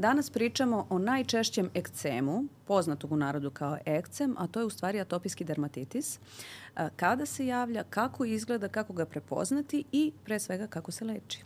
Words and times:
Danas 0.00 0.30
pričamo 0.30 0.86
o 0.90 0.98
najčešćem 0.98 1.70
ekcemu, 1.74 2.44
poznatog 2.66 3.12
u 3.12 3.16
narodu 3.16 3.50
kao 3.50 3.78
ekcem, 3.84 4.34
a 4.38 4.46
to 4.46 4.60
je 4.60 4.66
u 4.66 4.70
stvari 4.70 5.00
atopijski 5.00 5.44
dermatitis. 5.44 6.18
Kada 6.96 7.26
se 7.26 7.46
javlja, 7.46 7.84
kako 7.90 8.24
izgleda, 8.24 8.68
kako 8.68 8.92
ga 8.92 9.04
prepoznati 9.04 9.84
i 9.92 10.12
pre 10.24 10.38
svega 10.38 10.66
kako 10.66 10.92
se 10.92 11.04
leči. 11.04 11.44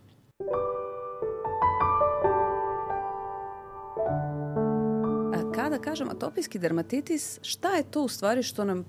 Kada 5.55 5.79
kažem 5.79 6.09
atopijski 6.11 6.59
dermatitis, 6.59 7.39
šta 7.43 7.69
je 7.69 7.91
to 7.91 8.03
u 8.03 8.09
stvari 8.09 8.43
što 8.43 8.65
nam 8.65 8.85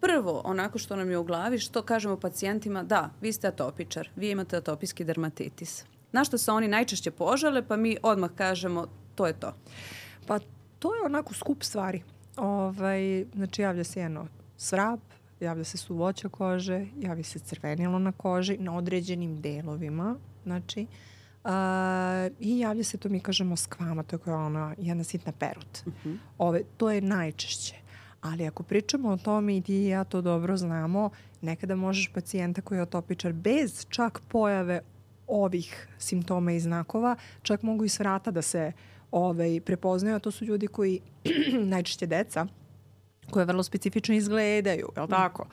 prvo, 0.00 0.42
onako 0.44 0.78
što 0.78 0.96
nam 0.96 1.10
je 1.10 1.18
u 1.18 1.24
glavi, 1.24 1.58
što 1.58 1.82
kažemo 1.82 2.16
pacijentima, 2.16 2.82
da, 2.82 3.10
vi 3.20 3.32
ste 3.32 3.48
atopičar, 3.48 4.08
vi 4.16 4.30
imate 4.30 4.56
atopijski 4.56 5.04
dermatitis. 5.04 5.84
Na 6.12 6.24
što 6.24 6.38
se 6.38 6.52
oni 6.52 6.68
najčešće 6.68 7.10
požale, 7.10 7.62
pa 7.68 7.76
mi 7.76 7.96
odmah 8.02 8.30
kažemo, 8.36 8.86
to 9.14 9.26
je 9.26 9.32
to. 9.32 9.54
Pa 10.26 10.38
to 10.78 10.94
je 10.94 11.02
onako 11.04 11.34
skup 11.34 11.62
stvari. 11.62 12.02
Ovaj, 12.36 13.24
znači 13.34 13.62
javlja 13.62 13.84
se 13.84 14.00
jedno 14.00 14.26
svrap, 14.56 15.00
javlja 15.40 15.64
se 15.64 15.76
suvoća 15.76 16.28
kože, 16.28 16.86
javi 16.98 17.22
se 17.22 17.38
crvenilo 17.38 17.98
na 17.98 18.12
koži, 18.12 18.56
na 18.58 18.76
određenim 18.76 19.40
delovima, 19.40 20.16
znači, 20.44 20.86
Uh, 21.44 21.50
I 22.40 22.58
javlja 22.58 22.84
se 22.84 22.98
to 22.98 23.08
mi 23.08 23.20
kažemo 23.20 23.56
skvama, 23.56 24.02
to 24.02 24.18
je 24.26 24.34
ona 24.34 24.74
jedna 24.78 25.04
sitna 25.04 25.32
perut. 25.32 25.78
Uh 25.86 25.92
mhm. 25.92 26.08
-huh. 26.08 26.18
Ove, 26.38 26.62
to 26.76 26.90
je 26.90 27.00
najčešće. 27.00 27.74
Ali 28.20 28.46
ako 28.46 28.62
pričamo 28.62 29.08
o 29.08 29.16
tome 29.16 29.56
i 29.56 29.62
ti 29.62 29.74
i 29.74 29.88
ja 29.88 30.04
to 30.04 30.20
dobro 30.20 30.56
znamo, 30.56 31.10
nekada 31.40 31.76
možeš 31.76 32.10
pacijenta 32.14 32.60
koji 32.60 32.78
je 32.78 32.82
otopičar 32.82 33.32
bez 33.32 33.86
čak 33.88 34.20
pojave 34.28 34.80
ovih 35.26 35.88
simptoma 35.98 36.52
i 36.52 36.60
znakova, 36.60 37.16
čak 37.42 37.62
mogu 37.62 37.84
i 37.84 37.88
s 37.88 37.98
vrata 37.98 38.30
da 38.30 38.42
se 38.42 38.72
ovaj, 39.14 39.60
prepoznaju, 39.60 40.16
a 40.16 40.18
to 40.18 40.30
su 40.30 40.44
ljudi 40.44 40.66
koji, 40.66 41.00
najčešće 41.72 42.06
deca, 42.06 42.46
koje 43.30 43.44
vrlo 43.44 43.62
specifično 43.62 44.14
izgledaju, 44.14 44.88
je 44.96 45.02
li 45.02 45.08
tako? 45.08 45.46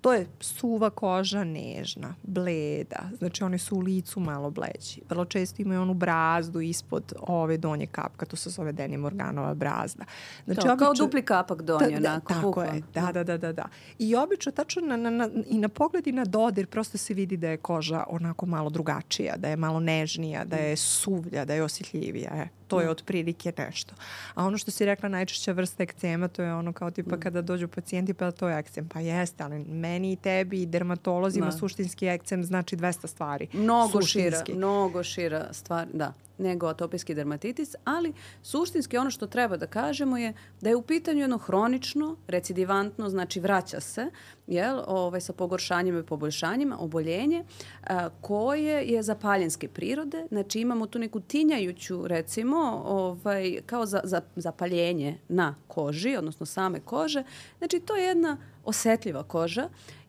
To 0.00 0.12
je 0.12 0.26
suva 0.40 0.90
koža, 0.90 1.44
nežna, 1.44 2.14
bleda, 2.22 3.08
znači 3.18 3.44
one 3.44 3.58
su 3.58 3.76
u 3.76 3.80
licu 3.80 4.20
malo 4.20 4.50
bleći. 4.50 5.02
Vrlo 5.08 5.24
često 5.24 5.62
imaju 5.62 5.82
onu 5.82 5.94
brazdu 5.94 6.60
ispod 6.60 7.12
ove 7.20 7.56
donje 7.56 7.86
kapka, 7.86 8.26
to 8.26 8.36
se 8.36 8.50
zove 8.50 8.72
Deni 8.72 8.96
Morganova 8.96 9.54
brazda. 9.54 10.04
Znači, 10.44 10.60
to, 10.60 10.72
obično, 10.72 10.86
kao 10.86 10.94
dupli 10.94 11.22
kapak 11.22 11.62
donje, 11.62 11.90
da, 11.90 12.00
da, 12.00 12.10
onako. 12.10 12.34
Tako 12.34 12.62
je, 12.62 12.82
da, 12.94 13.10
da, 13.12 13.24
da, 13.24 13.38
da, 13.38 13.52
da. 13.52 13.64
I 13.98 14.16
obično, 14.16 14.52
tačno 14.52 14.82
na, 14.82 14.96
na, 14.96 15.10
na, 15.10 15.28
i 15.46 15.58
na 15.58 15.68
pogled 15.68 16.06
i 16.06 16.12
na 16.12 16.24
dodir, 16.24 16.66
prosto 16.66 16.98
se 16.98 17.14
vidi 17.14 17.36
da 17.36 17.48
je 17.48 17.56
koža 17.56 18.04
onako 18.08 18.46
malo 18.46 18.70
drugačija, 18.70 19.36
da 19.36 19.48
je 19.48 19.56
malo 19.56 19.80
nežnija, 19.80 20.44
da 20.44 20.56
je 20.56 20.76
suvlja, 20.76 21.44
da 21.44 21.54
je 21.54 21.62
osjetljivija. 21.62 22.30
E 22.34 22.59
to 22.70 22.80
je 22.80 22.86
mm. 22.86 22.90
otprilike 22.90 23.52
nešto. 23.58 23.94
A 24.34 24.44
ono 24.46 24.58
što 24.58 24.70
si 24.70 24.84
rekla, 24.84 25.08
najčešća 25.08 25.52
vrsta 25.52 25.82
ekcema, 25.82 26.28
to 26.28 26.42
je 26.42 26.54
ono 26.54 26.72
kao 26.72 26.90
tipa 26.90 27.16
mm. 27.16 27.20
kada 27.20 27.42
dođu 27.42 27.68
pacijenti, 27.68 28.14
pa 28.14 28.30
to 28.30 28.48
je 28.48 28.58
ekcem. 28.58 28.88
Pa 28.88 29.00
jeste, 29.00 29.44
ali 29.44 29.58
meni 29.58 30.12
i 30.12 30.16
tebi 30.16 30.62
i 30.62 30.66
dermatolozima 30.66 31.46
da. 31.46 31.52
suštinski 31.52 32.06
ekcem 32.06 32.44
znači 32.44 32.76
200 32.76 33.06
stvari. 33.06 33.48
Mnogo 33.52 34.02
šira, 34.02 34.44
mnogo 34.54 35.02
šira 35.02 35.48
stvar, 35.52 35.86
da 35.92 36.12
nego 36.40 36.66
atopijski 36.66 37.14
dermatitis, 37.14 37.74
ali 37.84 38.12
suštinski 38.42 38.98
ono 38.98 39.10
što 39.10 39.26
treba 39.26 39.56
da 39.56 39.66
kažemo 39.66 40.18
je 40.18 40.32
da 40.60 40.68
je 40.68 40.76
u 40.76 40.82
pitanju 40.82 41.20
jedno 41.20 41.38
hronično, 41.38 42.16
recidivantno, 42.28 43.08
znači 43.08 43.40
vraća 43.40 43.80
se, 43.80 44.10
jel, 44.46 44.80
ovaj, 44.86 45.20
sa 45.20 45.32
pogoršanjima 45.32 45.98
i 45.98 46.02
poboljšanjima, 46.02 46.78
oboljenje 46.78 47.44
a, 47.86 48.08
koje 48.20 48.84
je 48.84 49.02
zapaljenske 49.02 49.68
prirode, 49.68 50.26
znači 50.28 50.60
imamo 50.60 50.86
tu 50.86 50.98
neku 50.98 51.20
tinjajuću, 51.20 52.06
recimo, 52.06 52.82
ovaj, 52.86 53.60
kao 53.66 53.86
za, 53.86 54.00
za, 54.04 54.20
zapaljenje 54.36 55.18
na 55.28 55.54
koži, 55.68 56.16
odnosno 56.16 56.46
same 56.46 56.80
kože, 56.80 57.24
znači 57.58 57.80
to 57.80 57.96
je 57.96 58.04
jedna 58.04 58.36
osetljiva 58.64 59.22
koža 59.22 59.68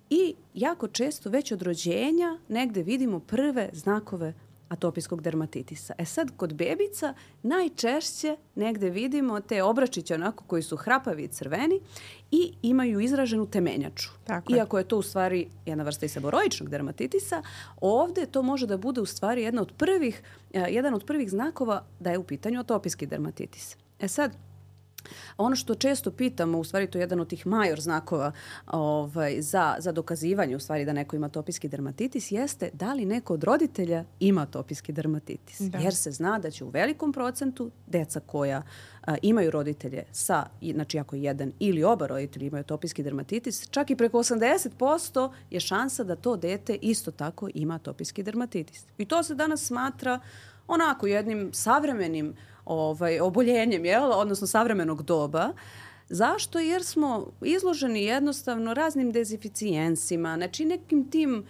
i 0.10 0.36
jako 0.54 0.88
često 0.88 1.30
već 1.30 1.52
od 1.52 1.62
rođenja 1.62 2.38
negde 2.48 2.84
vidimo 2.84 3.20
prve 3.20 3.70
znakove 3.74 4.34
atopijskog 4.72 5.22
dermatitisa. 5.22 5.94
E 5.98 6.06
sad, 6.06 6.32
kod 6.38 6.54
bebica 6.54 7.14
najčešće 7.44 8.36
negde 8.56 8.90
vidimo 8.90 9.40
te 9.40 9.64
obračiće 9.64 10.16
onako 10.16 10.44
koji 10.44 10.64
su 10.64 10.78
hrapavi 10.78 11.24
i 11.24 11.28
crveni 11.28 11.80
i 12.32 12.54
imaju 12.62 13.00
izraženu 13.00 13.46
temenjaču. 13.46 14.10
Tako 14.24 14.54
Iako 14.54 14.78
je 14.78 14.88
to 14.88 14.98
u 14.98 15.02
stvari 15.02 15.48
jedna 15.66 15.84
vrsta 15.84 16.06
i 16.06 16.10
seboroičnog 16.10 16.70
dermatitisa, 16.70 17.44
ovde 17.82 18.26
to 18.26 18.42
može 18.42 18.68
da 18.68 18.78
bude 18.78 19.02
u 19.02 19.06
stvari 19.06 19.42
jedna 19.42 19.62
od 19.62 19.72
prvih, 19.78 20.22
uh, 20.54 20.62
jedan 20.70 20.94
od 20.94 21.06
prvih 21.06 21.30
znakova 21.30 21.86
da 22.00 22.12
je 22.12 22.18
u 22.18 22.24
pitanju 22.24 22.60
atopijski 22.60 23.06
dermatitis. 23.06 23.78
E 24.00 24.08
sad, 24.08 24.32
Ono 25.38 25.56
što 25.56 25.76
često 25.76 26.12
pitamo, 26.12 26.60
u 26.60 26.64
stvari 26.64 26.88
to 26.88 26.98
je 26.98 27.02
jedan 27.02 27.20
od 27.20 27.28
tih 27.28 27.48
major 27.48 27.82
znakova 27.82 28.32
ovaj, 28.68 29.42
za, 29.42 29.76
za 29.80 29.92
dokazivanje 29.92 30.56
u 30.56 30.60
stvari 30.60 30.86
da 30.86 30.94
neko 30.94 31.16
ima 31.16 31.26
atopijski 31.26 31.68
dermatitis, 31.68 32.32
jeste 32.32 32.70
da 32.74 32.94
li 32.94 33.06
neko 33.06 33.34
od 33.34 33.44
roditelja 33.44 34.04
ima 34.20 34.42
atopijski 34.42 34.92
dermatitis. 34.92 35.60
Da. 35.60 35.78
Jer 35.78 35.96
se 35.96 36.12
zna 36.12 36.40
da 36.40 36.52
će 36.52 36.64
u 36.64 36.70
velikom 36.70 37.14
procentu 37.14 37.72
deca 37.88 38.20
koja 38.20 38.62
a, 39.06 39.16
imaju 39.22 39.52
roditelje 39.52 40.04
sa, 40.12 40.46
znači 40.74 41.00
ako 41.00 41.16
jedan 41.16 41.52
ili 41.60 41.84
oba 41.84 42.08
roditelja 42.08 42.48
imaju 42.48 42.62
atopijski 42.62 43.04
dermatitis, 43.04 43.70
čak 43.70 43.90
i 43.90 43.96
preko 43.96 44.18
80% 44.18 45.32
je 45.50 45.60
šansa 45.60 46.04
da 46.04 46.16
to 46.16 46.36
dete 46.36 46.78
isto 46.82 47.12
tako 47.12 47.50
ima 47.54 47.76
atopijski 47.76 48.24
dermatitis. 48.24 48.86
I 48.98 49.06
to 49.06 49.24
se 49.24 49.36
danas 49.36 49.66
smatra 49.66 50.20
onako 50.68 51.08
jednim 51.08 51.50
savremenim 51.54 52.30
uh, 52.30 52.51
ovaj, 52.66 53.20
oboljenjem, 53.20 53.86
jel? 53.86 54.12
odnosno 54.12 54.48
savremenog 54.48 55.04
doba. 55.04 55.54
Zašto? 56.10 56.60
Jer 56.60 56.84
smo 56.84 57.28
izloženi 57.42 58.04
jednostavno 58.04 58.74
raznim 58.74 59.12
dezificijensima, 59.12 60.36
znači 60.38 60.66
nekim 60.66 61.10
tim 61.10 61.44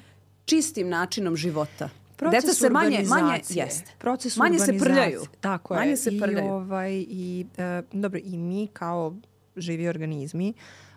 čistim 0.46 0.90
načinom 0.90 1.36
života. 1.36 1.90
Proces 2.18 2.44
Deca 2.44 2.54
se 2.54 2.70
manje, 2.70 3.04
manje 3.08 3.42
jeste. 3.50 3.92
Proces 3.98 4.38
manje 4.38 4.60
se 4.60 4.78
prljaju. 4.78 5.22
Tako 5.40 5.74
manje 5.74 5.90
je. 5.92 5.98
se 5.98 6.12
prljaju. 6.22 6.48
I, 6.48 6.50
ovaj, 6.50 6.92
i, 6.94 7.46
e, 7.58 7.82
dobro, 7.92 8.20
i 8.24 8.38
mi 8.38 8.68
kao 8.74 9.16
živi 9.56 9.88
organizmi 9.88 10.50
uh, 10.50 10.91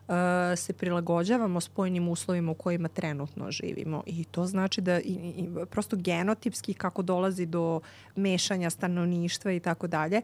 se 0.56 0.72
prilagođavamo 0.72 1.60
spojnim 1.60 2.08
uslovima 2.08 2.52
u 2.52 2.54
kojima 2.54 2.88
trenutno 2.88 3.50
živimo 3.50 4.02
i 4.06 4.24
to 4.24 4.46
znači 4.46 4.80
da 4.80 5.00
i, 5.00 5.12
i, 5.36 5.48
prosto 5.70 5.96
genotipski 5.96 6.74
kako 6.74 7.02
dolazi 7.02 7.46
do 7.46 7.80
mešanja 8.16 8.70
stanovništva 8.70 9.52
i 9.52 9.60
tako 9.60 9.86
dalje 9.86 10.22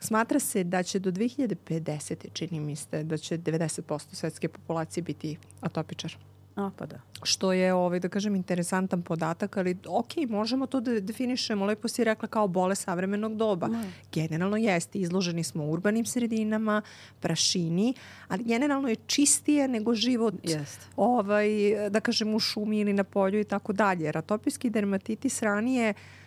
Smatra 0.00 0.38
se 0.38 0.64
da 0.64 0.82
će 0.82 0.98
do 0.98 1.10
2050. 1.10 2.32
čini 2.32 2.60
mi 2.60 2.76
se 2.76 3.02
da 3.02 3.16
će 3.16 3.38
90% 3.38 4.14
svetske 4.14 4.48
populacije 4.48 5.02
biti 5.02 5.36
atopičar. 5.60 6.16
A, 6.56 6.70
pa 6.76 6.86
da. 6.86 7.00
Što 7.22 7.52
je, 7.52 7.72
ovaj, 7.74 8.00
da 8.00 8.08
kažem, 8.08 8.36
interesantan 8.36 9.02
podatak, 9.02 9.56
ali 9.56 9.76
ok, 9.86 10.16
možemo 10.28 10.66
to 10.66 10.80
da 10.80 11.00
definišemo, 11.00 11.64
lepo 11.64 11.88
si 11.88 12.04
rekla, 12.04 12.28
kao 12.28 12.48
bole 12.48 12.74
savremenog 12.74 13.36
doba. 13.36 13.68
No. 13.68 13.82
Generalno 14.12 14.56
jeste, 14.56 14.98
izloženi 14.98 15.44
smo 15.44 15.64
urbanim 15.64 16.06
sredinama, 16.06 16.82
prašini, 17.20 17.94
ali 18.28 18.44
generalno 18.44 18.88
je 18.88 18.96
čistije 18.96 19.68
nego 19.68 19.94
život, 19.94 20.34
Jest. 20.42 20.88
ovaj, 20.96 21.48
da 21.90 22.00
kažem, 22.00 22.34
u 22.34 22.38
šumi 22.38 22.78
ili 22.78 22.92
na 22.92 23.04
polju 23.04 23.40
i 23.40 23.44
tako 23.44 23.72
dalje. 23.72 24.04
Jer 24.04 24.18
atopijski 24.18 24.70
dermatitis 24.70 25.42
ranije 25.42 25.90
uh, 25.90 26.23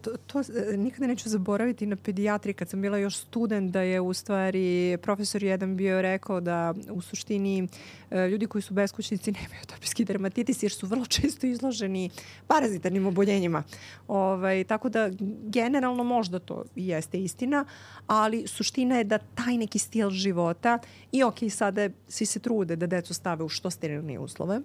to, 0.00 0.10
to 0.26 0.40
e, 0.40 0.76
nikada 0.76 1.06
neću 1.06 1.28
zaboraviti 1.28 1.86
na 1.86 1.96
pedijatri 1.96 2.52
kad 2.52 2.68
sam 2.68 2.82
bila 2.82 2.98
još 2.98 3.16
student 3.16 3.70
da 3.70 3.80
je 3.80 4.00
u 4.00 4.12
stvari 4.12 4.98
profesor 5.02 5.42
jedan 5.42 5.76
bio 5.76 6.02
rekao 6.02 6.40
da 6.40 6.74
u 6.90 7.00
suštini 7.00 7.68
e, 8.10 8.28
ljudi 8.28 8.46
koji 8.46 8.62
su 8.62 8.74
beskućnici 8.74 9.32
nemaju 9.40 9.60
atopijski 9.62 10.04
dermatitis 10.04 10.62
jer 10.62 10.72
su 10.72 10.86
vrlo 10.86 11.06
često 11.06 11.46
izloženi 11.46 12.10
parazitarnim 12.46 13.06
oboljenjima. 13.06 13.62
Ovaj, 14.08 14.64
tako 14.64 14.88
da 14.88 15.10
generalno 15.42 16.04
možda 16.04 16.38
to 16.38 16.64
jeste 16.76 17.22
istina, 17.22 17.64
ali 18.06 18.46
suština 18.46 18.96
je 18.96 19.04
da 19.04 19.18
taj 19.18 19.56
neki 19.56 19.78
stil 19.78 20.10
života 20.10 20.78
i 21.12 21.22
ok, 21.22 21.38
sada 21.50 21.88
svi 22.08 22.26
se 22.26 22.40
trude 22.40 22.76
da 22.76 22.86
decu 22.86 23.14
stave 23.14 23.44
u 23.44 23.48
što 23.48 23.70
sterilnije 23.70 24.18
uslove, 24.18 24.60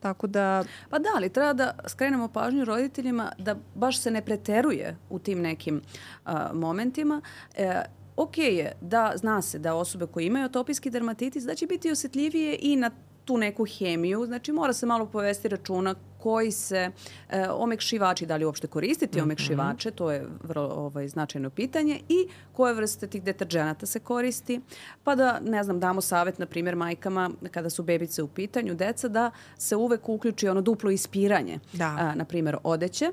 Tako 0.00 0.26
da... 0.26 0.64
Pa 0.90 0.98
da, 0.98 1.08
ali 1.16 1.28
treba 1.28 1.52
da 1.52 1.72
skrenemo 1.86 2.28
pažnju 2.28 2.64
roditeljima 2.64 3.32
da 3.38 3.56
baš 3.74 4.00
se 4.00 4.10
ne 4.10 4.22
preteruje 4.22 4.96
u 5.10 5.18
tim 5.18 5.40
nekim 5.40 5.80
uh, 6.26 6.32
momentima. 6.52 7.20
E, 7.56 7.82
ok 8.16 8.38
je 8.38 8.72
da 8.80 9.12
zna 9.16 9.42
se 9.42 9.58
da 9.58 9.74
osobe 9.74 10.06
koje 10.06 10.26
imaju 10.26 10.44
atopijski 10.44 10.90
dermatitis 10.90 11.44
da 11.44 11.54
će 11.54 11.66
biti 11.66 11.90
osjetljivije 11.90 12.58
i 12.60 12.76
na 12.76 12.90
tu 13.24 13.38
neku 13.38 13.64
hemiju, 13.64 14.26
znači 14.26 14.52
mora 14.52 14.72
se 14.72 14.86
malo 14.86 15.06
povesti 15.06 15.48
računa 15.48 15.94
koji 16.22 16.50
se 16.50 16.90
e, 17.28 17.48
omekšivači, 17.50 18.26
da 18.26 18.36
li 18.36 18.44
uopšte 18.44 18.66
koristiti 18.66 19.18
mm 19.18 19.20
-hmm. 19.20 19.24
omekšivače, 19.24 19.90
to 19.90 20.10
je 20.10 20.26
vrlo 20.42 20.68
ovaj, 20.68 21.08
značajno 21.08 21.50
pitanje 21.50 22.00
i 22.08 22.28
koje 22.52 22.74
vrste 22.74 23.06
tih 23.06 23.22
deterđenata 23.22 23.86
se 23.86 24.00
koristi, 24.00 24.60
pa 25.04 25.14
da, 25.14 25.40
ne 25.40 25.64
znam, 25.64 25.80
damo 25.80 26.00
savet, 26.00 26.38
na 26.38 26.46
primjer, 26.46 26.76
majkama 26.76 27.30
kada 27.50 27.70
su 27.70 27.82
bebice 27.82 28.22
u 28.22 28.28
pitanju, 28.28 28.74
deca, 28.74 29.08
da 29.08 29.30
se 29.58 29.76
uvek 29.76 30.08
uključi 30.08 30.48
ono 30.48 30.60
duplo 30.60 30.90
ispiranje, 30.90 31.58
da. 31.72 31.96
a, 31.98 32.14
na 32.14 32.24
primjer, 32.24 32.56
odeće, 32.64 33.12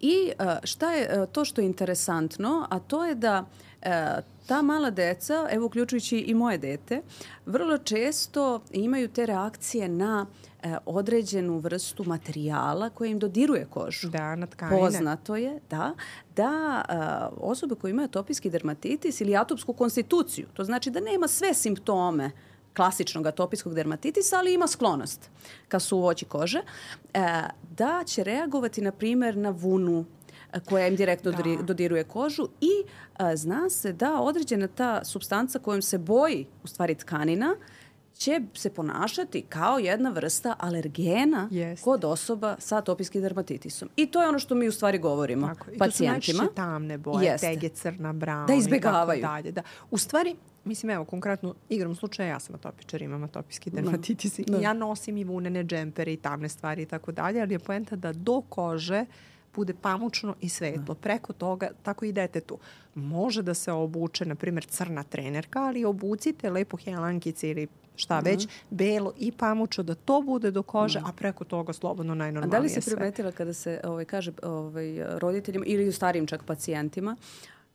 I 0.00 0.32
uh, 0.38 0.46
šta 0.64 0.92
je 0.92 1.22
uh, 1.22 1.28
to 1.32 1.44
što 1.44 1.60
je 1.60 1.66
interesantno, 1.66 2.66
a 2.70 2.78
to 2.78 3.04
je 3.04 3.14
da 3.14 3.40
uh, 3.40 3.69
ta 4.46 4.62
mala 4.62 4.90
deca, 4.90 5.46
evo 5.50 5.66
uključujući 5.66 6.18
i 6.18 6.34
moje 6.34 6.58
dete, 6.58 7.02
vrlo 7.46 7.78
često 7.78 8.60
imaju 8.70 9.08
te 9.08 9.26
reakcije 9.26 9.88
na 9.88 10.26
e, 10.62 10.76
određenu 10.86 11.58
vrstu 11.58 12.04
materijala 12.04 12.90
koja 12.90 13.10
im 13.10 13.18
dodiruje 13.18 13.66
kožu. 13.70 14.08
Da, 14.08 14.36
na 14.36 14.46
tkanine. 14.46 14.80
Poznato 14.80 15.36
je, 15.36 15.60
da, 15.70 15.94
da 16.36 16.82
e, 16.88 16.94
osobe 17.36 17.74
koje 17.74 17.90
imaju 17.90 18.04
atopijski 18.08 18.50
dermatitis 18.50 19.20
ili 19.20 19.36
atopsku 19.36 19.72
konstituciju, 19.72 20.46
to 20.54 20.64
znači 20.64 20.90
da 20.90 21.00
nema 21.00 21.28
sve 21.28 21.54
simptome 21.54 22.30
klasičnog 22.76 23.26
atopijskog 23.26 23.74
dermatitisa, 23.74 24.36
ali 24.38 24.54
ima 24.54 24.66
sklonost 24.66 25.30
ka 25.68 25.80
suvoći 25.80 26.24
kože, 26.24 26.60
e, 27.14 27.42
da 27.76 28.02
će 28.06 28.24
reagovati, 28.24 28.80
na 28.80 28.92
primer, 28.92 29.36
na 29.36 29.50
vunu, 29.50 30.04
koja 30.68 30.86
im 30.86 30.96
direktno 30.96 31.30
da. 31.30 31.62
dodiruje 31.62 32.04
kožu 32.04 32.48
i 32.60 32.84
a, 33.16 33.36
zna 33.36 33.70
se 33.70 33.92
da 33.92 34.20
određena 34.20 34.68
ta 34.68 35.04
substanca 35.04 35.58
kojom 35.58 35.82
se 35.82 35.98
boji 35.98 36.46
u 36.64 36.66
stvari 36.66 36.94
tkanina 36.94 37.56
će 38.20 38.40
se 38.54 38.70
ponašati 38.70 39.42
kao 39.42 39.78
jedna 39.78 40.10
vrsta 40.10 40.54
alergena 40.58 41.48
yes. 41.50 41.82
kod 41.84 42.04
osoba 42.04 42.56
sa 42.58 42.76
atopijskim 42.76 43.22
dermatitisom. 43.22 43.88
I 43.96 44.06
to 44.06 44.22
je 44.22 44.28
ono 44.28 44.38
što 44.38 44.54
mi 44.54 44.68
u 44.68 44.72
stvari 44.72 44.98
govorimo 44.98 45.46
Tako, 45.46 45.66
pacijentima. 45.78 46.42
I 46.42 46.46
to 46.46 46.50
su 46.50 46.54
tamne 46.54 46.98
boje, 46.98 47.26
Jeste. 47.26 47.46
tege, 47.46 47.68
crna, 47.68 48.12
brown 48.12 48.46
da 48.46 48.54
izbegavaju. 48.54 49.18
i 49.18 49.22
tako 49.22 49.32
dalje. 49.32 49.52
Da. 49.52 49.62
U 49.90 49.98
stvari, 49.98 50.36
mislim, 50.64 50.90
evo, 50.90 51.04
konkretno, 51.04 51.54
igrom 51.68 51.94
slučaja, 51.94 52.28
ja 52.28 52.40
sam 52.40 52.54
atopičar, 52.54 53.02
imam 53.02 53.24
atopijski 53.24 53.70
da. 53.70 53.74
dermatitis 53.74 54.38
da. 54.38 54.58
i 54.58 54.62
ja 54.62 54.72
nosim 54.72 55.16
i 55.16 55.24
vunene 55.24 55.64
džempere 55.64 56.12
i 56.12 56.16
tamne 56.16 56.48
stvari 56.48 56.82
i 56.82 56.86
tako 56.86 57.12
dalje, 57.12 57.40
ali 57.40 57.54
je 57.54 57.58
poenta 57.58 57.96
da 57.96 58.12
do 58.12 58.40
kože 58.40 59.04
bude 59.54 59.74
pamučno 59.74 60.34
i 60.40 60.48
svetlo. 60.48 60.94
Da. 60.94 61.00
Preko 61.00 61.32
toga, 61.32 61.68
tako 61.82 62.04
i 62.04 62.12
detetu. 62.12 62.58
Može 62.94 63.42
da 63.42 63.54
se 63.54 63.72
obuče, 63.72 64.24
na 64.24 64.34
primjer, 64.34 64.64
crna 64.64 65.02
trenerka, 65.02 65.62
ali 65.62 65.84
obucite 65.84 66.50
lepo 66.50 66.76
helankice 66.76 67.50
ili 67.50 67.68
šta 67.96 68.20
da. 68.20 68.30
već, 68.30 68.48
belo 68.70 69.12
i 69.18 69.32
pamučo, 69.32 69.82
da 69.82 69.94
to 69.94 70.20
bude 70.22 70.50
do 70.50 70.62
kože, 70.62 71.00
da. 71.00 71.06
a 71.08 71.12
preko 71.12 71.44
toga 71.44 71.72
slobodno 71.72 72.14
najnormalnije 72.14 72.50
sve. 72.50 72.56
A 72.56 72.60
da 72.60 72.80
li 72.80 72.82
se 72.82 72.96
primetila 72.96 73.32
kada 73.32 73.52
se 73.52 73.80
ovaj, 73.84 74.04
kaže 74.04 74.32
ovaj, 74.42 75.18
roditeljima 75.18 75.64
ili 75.66 75.88
u 75.88 75.92
starijim 75.92 76.26
čak 76.26 76.44
pacijentima, 76.44 77.16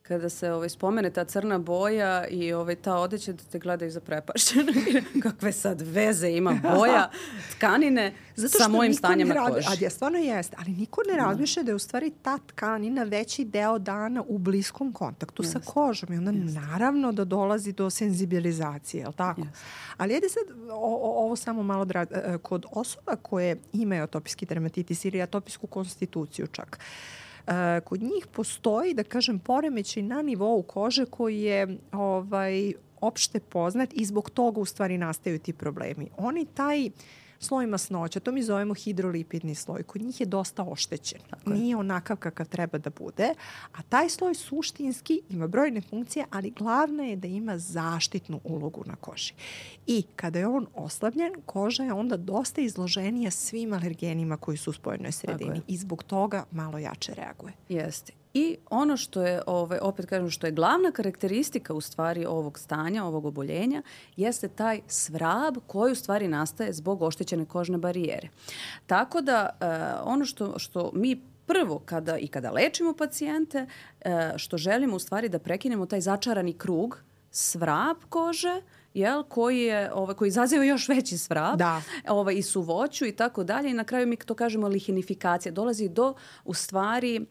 kada 0.08 0.30
se 0.30 0.52
ovaj, 0.52 0.70
spomene 0.70 1.10
ta 1.10 1.24
crna 1.26 1.58
boja 1.58 2.28
i 2.28 2.54
ovaj, 2.54 2.76
ta 2.76 2.96
odeća 2.96 3.34
da 3.34 3.44
te 3.44 3.60
gledaju 3.60 3.92
za 3.92 4.00
prepašćeno. 4.00 4.74
Kakve 5.24 5.52
sad 5.52 5.82
veze 5.82 6.30
ima 6.30 6.60
boja 6.64 7.10
tkanine 7.58 8.14
Zato 8.36 8.58
sa 8.58 8.68
mojim 8.68 8.94
stanjem 8.94 9.28
na 9.28 9.50
koži. 9.50 9.68
A 9.68 9.74
ja 9.80 9.90
stvarno 9.90 10.18
jeste, 10.18 10.56
ali 10.60 10.72
niko 10.72 11.02
ne 11.08 11.14
da. 11.14 11.26
razmišlja 11.26 11.64
da 11.64 11.72
je 11.72 11.76
u 11.76 11.80
stvari 11.80 12.12
ta 12.22 12.38
tkanina 12.38 13.04
veći 13.04 13.46
deo 13.46 13.80
dana 13.80 14.24
u 14.28 14.38
bliskom 14.38 14.94
kontaktu 14.94 15.44
Jeste. 15.44 15.60
sa 15.60 15.72
kožom 15.72 16.14
i 16.14 16.18
onda 16.18 16.32
Jeste. 16.32 16.60
naravno 16.60 17.12
da 17.12 17.26
dolazi 17.26 17.72
do 17.72 17.90
senzibilizacije, 17.90 19.02
je 19.02 19.08
li 19.08 19.14
tako? 19.14 19.42
Jeste. 19.42 19.58
Ali 19.98 20.14
jede 20.14 20.30
sad 20.30 20.70
o, 20.70 20.74
o, 20.74 21.26
ovo 21.26 21.36
samo 21.36 21.64
malo 21.64 21.86
e, 21.94 22.38
kod 22.42 22.66
osoba 22.72 23.16
koje 23.16 23.62
imaju 23.74 24.04
atopijski 24.04 24.46
dermatitis 24.46 25.06
ili 25.06 25.22
atopijsku 25.22 25.68
konstituciju 25.68 26.48
čak. 26.48 26.80
Uh, 26.80 27.25
kod 27.84 28.02
njih 28.02 28.28
postoji, 28.32 28.94
da 28.94 29.04
kažem, 29.04 29.40
poremećaj 29.40 30.04
na 30.04 30.22
nivou 30.22 30.62
kože 30.62 31.06
koji 31.06 31.42
je 31.42 31.78
ovaj, 31.92 32.74
opšte 33.02 33.40
poznat 33.40 33.90
i 33.94 34.06
zbog 34.06 34.30
toga 34.30 34.62
u 34.62 34.66
stvari 34.66 34.98
nastaju 34.98 35.40
ti 35.40 35.54
problemi. 35.54 36.10
Oni 36.18 36.46
taj 36.46 36.90
sloj 37.40 37.68
masnoća, 37.68 38.20
to 38.20 38.32
mi 38.32 38.44
zovemo 38.44 38.74
hidrolipidni 38.74 39.56
sloj, 39.56 39.84
kod 39.84 40.02
njih 40.02 40.20
je 40.20 40.26
dosta 40.26 40.64
oštećen. 40.64 41.20
Tako 41.30 41.52
je. 41.52 41.58
Nije 41.58 41.78
onakav 41.78 42.18
kakav 42.18 42.48
treba 42.48 42.78
da 42.78 42.90
bude, 42.90 43.34
a 43.74 43.82
taj 43.82 44.10
sloj 44.10 44.36
suštinski 44.36 45.22
ima 45.30 45.48
brojne 45.48 45.82
funkcije, 45.82 46.26
ali 46.32 46.52
glavna 46.52 47.04
je 47.04 47.16
da 47.16 47.28
ima 47.28 47.58
zaštitnu 47.58 48.40
ulogu 48.44 48.84
na 48.86 48.96
koži. 48.96 49.34
I 49.88 50.04
kada 50.16 50.40
je 50.40 50.48
on 50.48 50.68
oslabljen, 50.74 51.34
koža 51.46 51.84
je 51.84 51.94
onda 51.94 52.18
dosta 52.18 52.62
izloženija 52.62 53.32
svim 53.32 53.74
alergenima 53.74 54.38
koji 54.38 54.58
su 54.58 54.70
u 54.70 54.74
spojnoj 54.74 55.12
sredini 55.12 55.62
i 55.68 55.78
zbog 55.78 56.04
toga 56.04 56.44
malo 56.52 56.78
jače 56.78 57.14
reaguje. 57.14 57.54
Jeste. 57.70 58.25
I 58.36 58.58
ono 58.70 58.98
što 58.98 59.22
je, 59.22 59.42
ovaj, 59.48 59.80
opet 59.82 60.06
kažem, 60.06 60.30
što 60.30 60.48
je 60.48 60.52
glavna 60.52 60.92
karakteristika 60.92 61.74
u 61.74 61.82
stvari 61.82 62.26
ovog 62.26 62.60
stanja, 62.60 63.06
ovog 63.06 63.26
oboljenja, 63.26 63.82
jeste 64.16 64.48
taj 64.48 64.82
svrab 64.88 65.58
koji 65.68 65.92
u 65.92 65.96
stvari 65.96 66.28
nastaje 66.28 66.74
zbog 66.74 67.02
oštećene 67.02 67.46
kožne 67.46 67.78
barijere. 67.78 68.28
Tako 68.88 69.22
da 69.22 69.50
uh, 69.50 69.68
ono 70.12 70.26
što, 70.26 70.60
što 70.60 70.92
mi 70.94 71.22
prvo 71.46 71.80
kada 71.86 72.18
i 72.18 72.28
kada 72.28 72.52
lečimo 72.52 72.94
pacijente, 72.94 73.66
uh, 73.66 74.12
što 74.38 74.58
želimo 74.58 74.96
u 74.96 75.00
stvari 75.00 75.30
da 75.30 75.40
prekinemo 75.40 75.86
taj 75.86 76.02
začarani 76.02 76.54
krug, 76.54 77.04
svrab 77.32 77.98
kože, 78.10 78.62
jel, 78.96 79.24
koji, 79.24 79.60
je, 79.60 79.94
ovaj, 79.94 80.16
koji 80.16 80.28
izaziva 80.28 80.64
još 80.64 80.90
veći 80.90 81.18
svrab 81.18 81.58
da. 81.58 81.82
ovaj, 82.08 82.36
i 82.36 82.42
suvoću 82.42 83.06
i 83.06 83.12
tako 83.12 83.44
dalje 83.44 83.70
i 83.70 83.74
na 83.74 83.84
kraju 83.84 84.08
mi 84.08 84.18
to 84.18 84.34
kažemo 84.34 84.68
lihinifikacija. 84.68 85.52
Dolazi 85.52 85.90
do 85.90 86.14
u 86.46 86.54
stvari 86.54 87.20
mm, 87.20 87.26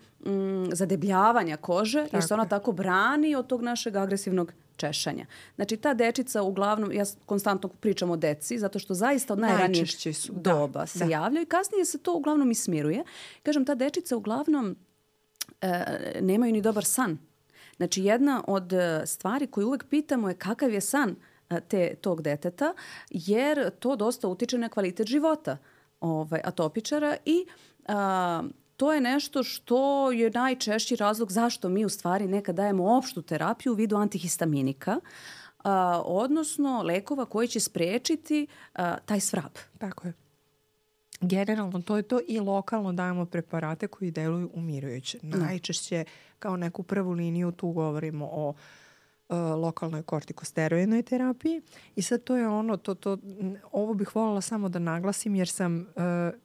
zadebljavanja 0.73 1.57
kože 1.57 2.03
tako. 2.05 2.17
jer 2.17 2.25
se 2.25 2.35
ona 2.35 2.49
tako 2.49 2.73
brani 2.73 3.35
od 3.35 3.47
tog 3.47 3.63
našeg 3.63 3.97
agresivnog 3.97 4.53
češanja. 4.77 5.27
Znači 5.55 5.77
ta 5.77 5.95
dečica 5.95 6.43
uglavnom, 6.43 6.93
ja 6.93 7.05
konstantno 7.27 7.69
pričam 7.69 8.11
o 8.11 8.17
deci, 8.17 8.59
zato 8.59 8.79
što 8.79 8.95
zaista 8.95 9.33
od 9.33 9.39
najranijeg 9.39 9.87
da, 10.29 10.53
doba 10.53 10.81
da, 10.81 10.87
se 10.87 10.99
da. 10.99 11.05
javljaju 11.05 11.43
i 11.43 11.47
kasnije 11.47 11.85
se 11.85 11.99
to 11.99 12.15
uglavnom 12.15 12.51
i 12.51 12.55
smiruje. 12.55 13.05
Kažem, 13.43 13.65
ta 13.65 13.75
dečica 13.75 14.17
uglavnom 14.17 14.77
e, 15.61 15.85
nemaju 16.21 16.53
ni 16.53 16.61
dobar 16.61 16.85
san. 16.85 17.19
Znači 17.77 18.03
jedna 18.03 18.45
od 18.47 18.73
e, 18.73 19.03
stvari 19.07 19.47
koju 19.47 19.67
uvek 19.67 19.85
pitamo 19.91 20.29
je 20.29 20.35
kakav 20.35 20.73
je 20.73 20.81
san 20.81 21.17
te, 21.69 21.95
tog 21.95 22.23
deteta, 22.23 22.75
jer 23.11 23.71
to 23.71 23.97
dosta 23.97 24.29
utiče 24.29 24.59
na 24.59 24.69
kvalitet 24.69 25.07
života 25.07 25.57
ovaj, 26.01 26.41
atopičara 26.45 27.17
i 27.25 27.47
a, 27.89 28.43
to 28.77 28.93
je 28.93 29.01
nešto 29.01 29.43
što 29.43 30.13
je 30.13 30.31
najčešći 30.31 30.97
razlog 30.97 31.33
zašto 31.33 31.69
mi 31.69 31.85
u 31.85 31.89
stvari 31.89 32.29
nekad 32.29 32.57
dajemo 32.57 32.97
opštu 32.97 33.23
terapiju 33.23 33.73
u 33.73 33.77
vidu 33.77 33.97
antihistaminika, 33.97 34.97
a, 35.65 36.03
odnosno 36.05 36.83
lekova 36.83 37.25
koji 37.25 37.49
će 37.49 37.61
sprečiti 37.61 38.47
a, 38.75 38.97
taj 38.99 39.21
svrab. 39.21 39.53
Tako 39.79 40.07
je. 40.07 40.13
Generalno 41.21 41.83
to 41.83 41.97
je 41.97 42.03
to 42.03 42.21
i 42.29 42.41
lokalno 42.41 42.93
dajemo 42.93 43.27
preparate 43.27 43.87
koji 43.87 44.11
deluju 44.11 44.51
umirujuće. 44.55 45.19
Da. 45.23 45.39
Najčešće 45.39 46.05
kao 46.39 46.57
neku 46.57 46.83
prvu 46.83 47.13
liniju 47.13 47.53
tu 47.53 47.71
govorimo 47.71 48.29
o 48.33 48.49
uh, 48.49 48.57
lokalnoj 49.57 50.03
kortikosteroidnoj 50.03 51.03
terapiji 51.03 51.63
i 51.97 52.03
sad 52.03 52.25
to 52.25 52.37
je 52.37 52.49
ono, 52.49 52.77
to, 52.77 52.95
to, 52.95 53.19
ovo 53.73 53.95
bih 53.95 54.17
voljela 54.17 54.41
samo 54.41 54.69
da 54.69 54.79
naglasim 54.79 55.35
jer 55.35 55.49
sam 55.49 55.77
uh, 55.81 55.85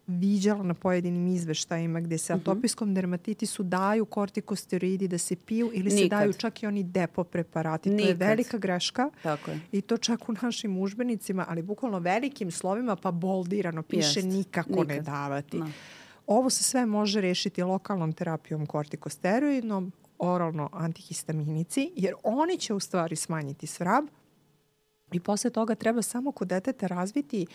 viđala 0.08 0.64
na 0.64 0.74
pojedinim 0.74 1.28
izveštajima 1.28 2.00
gde 2.00 2.18
se 2.18 2.34
mhm. 2.34 2.42
atopijskom 2.42 2.94
dermatitisu 2.94 3.64
daju 3.64 4.06
kortikosteroidi 4.06 5.08
da 5.08 5.18
se 5.18 5.36
piju 5.36 5.72
ili 5.74 5.90
Nikad. 5.90 6.00
se 6.00 6.08
daju 6.08 6.34
čak 6.34 6.64
i 6.64 6.68
oni 6.68 6.84
depo 6.84 7.24
preparati. 7.24 7.90
Nikad. 7.90 8.04
To 8.04 8.10
je 8.10 8.28
velika 8.30 8.58
greška 8.58 9.10
Tako 9.24 9.52
je. 9.52 9.60
i 9.72 9.82
to 9.82 9.98
čak 9.98 10.30
u 10.30 10.34
našim 10.42 10.78
užbenicima, 10.78 11.46
ali 11.50 11.62
bukvalno 11.62 12.00
velikim 12.00 12.52
slovima 12.52 12.96
pa 12.96 13.12
boldirano 13.12 13.84
piše 13.84 14.20
Jest. 14.20 14.28
nikako 14.28 14.70
Nikad. 14.70 14.88
ne 14.88 15.02
davati. 15.02 15.58
No. 15.58 15.72
Ovo 16.28 16.50
se 16.50 16.64
sve 16.64 16.86
može 16.86 17.22
rešiti 17.22 17.64
lokalnom 17.64 18.14
terapijom 18.14 18.66
kortikosteroidnom, 18.66 19.92
oralno 20.20 20.70
antihistaminici, 20.74 21.94
jer 21.96 22.14
oni 22.24 22.58
će 22.58 22.74
u 22.74 22.80
stvari 22.80 23.16
smanjiti 23.16 23.68
svrab 23.68 24.06
i 25.12 25.20
posle 25.20 25.50
toga 25.50 25.76
treba 25.76 26.02
samo 26.02 26.32
kod 26.32 26.48
deteta 26.48 26.88
razviti 26.88 27.48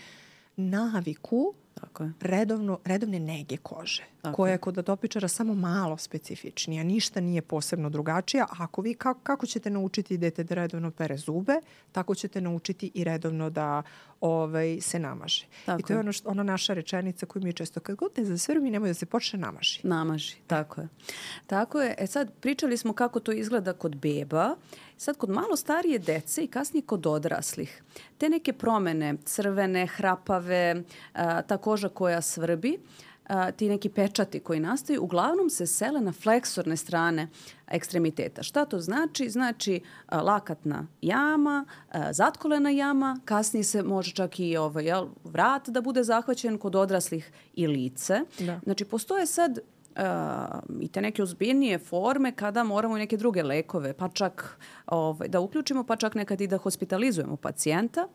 naviku 0.55 1.53
Tako 1.81 2.03
je. 2.03 2.11
Redovno, 2.19 2.79
redovne 2.85 3.19
nege 3.19 3.57
kože, 3.57 4.03
Tako 4.21 4.35
koja 4.35 4.51
je 4.51 4.57
kod 4.57 4.77
atopičara 4.77 5.27
samo 5.27 5.53
malo 5.53 5.97
specifičnija, 5.97 6.83
ništa 6.83 7.21
nije 7.21 7.41
posebno 7.41 7.89
drugačija. 7.89 8.47
Ako 8.49 8.81
vi, 8.81 8.93
kako, 8.93 9.19
kako 9.23 9.45
ćete 9.45 9.69
naučiti 9.69 10.17
dete 10.17 10.43
da 10.43 10.55
redovno 10.55 10.91
pere 10.91 11.17
zube, 11.17 11.55
tako 11.91 12.15
ćete 12.15 12.41
naučiti 12.41 12.91
i 12.93 13.03
redovno 13.03 13.49
da 13.49 13.83
ovaj, 14.21 14.81
se 14.81 14.99
namaže. 14.99 15.45
Tako 15.65 15.79
I 15.79 15.83
to 15.83 15.93
je 15.93 15.99
ono 15.99 16.11
što, 16.11 16.29
ona 16.29 16.43
naša 16.43 16.73
rečenica 16.73 17.25
koju 17.25 17.43
mi 17.43 17.53
često, 17.53 17.79
kad 17.79 17.95
god 17.95 18.13
te 18.13 18.25
zasvrbi, 18.25 18.69
nemoj 18.71 18.89
da 18.89 18.93
se 18.93 19.05
počne 19.05 19.39
namaži. 19.39 19.79
Namaži, 19.83 20.35
tako 20.47 20.81
je. 20.81 20.87
Tako 21.47 21.81
je. 21.81 21.95
E 21.97 22.07
sad, 22.07 22.31
pričali 22.39 22.77
smo 22.77 22.93
kako 22.93 23.19
to 23.19 23.31
izgleda 23.31 23.73
kod 23.73 23.95
beba. 23.95 24.55
Sad, 24.97 25.17
kod 25.17 25.29
malo 25.29 25.55
starije 25.55 25.99
dece 25.99 26.43
i 26.43 26.47
kasnije 26.47 26.85
kod 26.85 27.07
odraslih, 27.07 27.83
te 28.17 28.29
neke 28.29 28.53
promene, 28.53 29.15
crvene, 29.25 29.87
hrapave, 29.87 30.83
a, 31.13 31.41
ta 31.41 31.57
koža 31.65 31.89
koja 31.89 32.21
svrbi, 32.21 32.77
a, 33.27 33.51
ti 33.51 33.69
neki 33.69 33.89
pečati 33.89 34.39
koji 34.39 34.59
nastaju, 34.59 35.03
uglavnom 35.03 35.49
se 35.49 35.65
sele 35.67 36.01
na 36.01 36.11
fleksorne 36.11 36.77
strane 36.77 37.27
ekstremiteta. 37.67 38.43
Šta 38.43 38.65
to 38.65 38.79
znači? 38.79 39.29
Znači 39.29 39.79
a, 40.05 40.21
lakatna 40.21 40.87
jama, 41.01 41.65
a, 41.91 42.13
zatkolena 42.13 42.69
jama, 42.69 43.17
kasnije 43.25 43.63
se 43.63 43.83
može 43.83 44.13
čak 44.13 44.39
i 44.39 44.57
ovaj, 44.57 44.85
jel, 44.85 45.07
vrat 45.23 45.69
da 45.69 45.81
bude 45.81 46.03
zahvaćen 46.03 46.57
kod 46.57 46.75
odraslih 46.75 47.31
i 47.55 47.67
lice. 47.67 48.21
Da. 48.39 48.59
Znači 48.63 48.85
postoje 48.85 49.25
sad 49.25 49.59
i 50.79 50.87
te 50.87 51.01
neke 51.01 51.23
ozbiljnije 51.23 51.77
forme 51.79 52.31
kada 52.35 52.63
moramo 52.63 52.97
neke 52.97 53.17
druge 53.17 53.43
lekove, 53.43 53.93
pa 53.93 54.09
čak 54.09 54.59
ovaj, 54.87 55.27
da 55.27 55.39
uključimo, 55.39 55.83
pa 55.83 55.95
čak 55.95 56.15
nekad 56.15 56.41
i 56.41 56.47
da 56.47 56.57
hospitalizujemo 56.57 57.37
pacijenta 57.37 58.07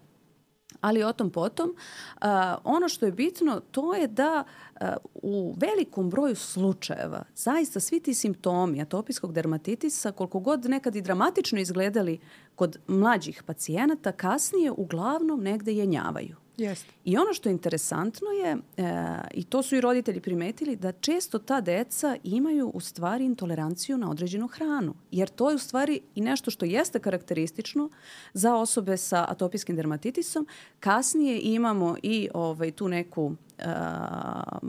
ali 0.80 1.02
o 1.02 1.12
tom 1.12 1.30
potom. 1.30 1.68
Uh, 1.70 2.26
ono 2.64 2.88
što 2.88 3.06
je 3.06 3.12
bitno 3.12 3.60
to 3.70 3.94
je 3.94 4.06
da 4.06 4.44
uh, 4.80 4.88
u 5.14 5.54
velikom 5.56 6.10
broju 6.10 6.36
slučajeva 6.36 7.24
zaista 7.34 7.80
svi 7.80 8.00
ti 8.00 8.14
simptomi 8.14 8.82
atopijskog 8.82 9.32
dermatitisa 9.32 10.12
koliko 10.12 10.40
god 10.40 10.64
nekad 10.64 10.96
i 10.96 11.02
dramatično 11.02 11.60
izgledali 11.60 12.18
kod 12.54 12.78
mlađih 12.86 13.42
pacijenata 13.42 14.12
kasnije 14.12 14.70
uglavnom 14.70 15.40
negde 15.42 15.72
jenjavaju. 15.72 16.36
Jeste. 16.60 16.92
I 17.04 17.16
ono 17.16 17.34
što 17.34 17.48
je 17.48 17.52
interesantno 17.52 18.28
je, 18.30 18.56
e, 18.76 18.82
i 19.34 19.44
to 19.44 19.62
su 19.62 19.76
i 19.76 19.80
roditelji 19.80 20.20
primetili, 20.20 20.76
da 20.76 20.92
često 20.92 21.38
ta 21.38 21.60
deca 21.60 22.16
imaju 22.24 22.70
u 22.74 22.80
stvari 22.80 23.24
intoleranciju 23.24 23.98
na 23.98 24.10
određenu 24.10 24.46
hranu. 24.46 24.94
Jer 25.10 25.28
to 25.28 25.50
je 25.50 25.56
u 25.56 25.58
stvari 25.58 26.00
i 26.14 26.20
nešto 26.20 26.50
što 26.50 26.64
jeste 26.64 26.98
karakteristično 26.98 27.90
za 28.34 28.54
osobe 28.54 28.96
sa 28.96 29.26
atopijskim 29.28 29.76
dermatitisom. 29.76 30.46
Kasnije 30.80 31.40
imamo 31.42 31.96
i 32.02 32.28
ovaj, 32.34 32.70
tu 32.70 32.88
neku 32.88 33.24
uh, 33.24 33.34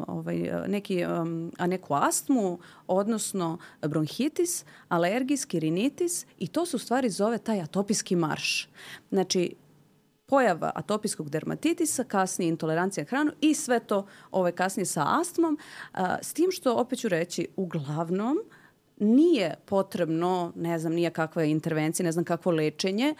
ovaj, 0.07 0.51
neki, 0.67 1.05
um, 1.05 1.51
a 1.57 1.67
neku 1.67 1.93
astmu, 1.93 2.59
odnosno 2.87 3.57
bronhitis, 3.81 4.65
alergijski 4.89 5.59
rinitis 5.59 6.25
i 6.39 6.47
to 6.47 6.65
se 6.65 6.75
u 6.75 6.79
stvari 6.79 7.09
zove 7.09 7.37
taj 7.37 7.61
atopijski 7.61 8.15
marš. 8.15 8.69
Znači, 9.09 9.55
pojava 10.31 10.71
atopijskog 10.75 11.29
dermatitisa, 11.29 12.03
kasnije 12.03 12.49
intolerancija 12.49 13.03
na 13.03 13.09
hranu 13.09 13.31
i 13.41 13.53
sve 13.53 13.79
to 13.79 14.05
ovaj, 14.31 14.51
kasnije 14.51 14.85
sa 14.85 15.19
astmom, 15.19 15.57
a, 15.93 16.17
s 16.21 16.33
tim 16.33 16.51
što, 16.51 16.75
opet 16.75 16.99
ću 16.99 17.09
reći, 17.09 17.47
uglavnom 17.55 18.37
nije 18.99 19.55
potrebno, 19.65 20.53
ne 20.55 20.79
znam, 20.79 20.93
nije 20.93 21.09
kakva 21.09 21.43
intervencija, 21.43 22.05
ne 22.05 22.11
znam 22.11 22.25
kakvo 22.25 22.51
lečenje, 22.51 23.15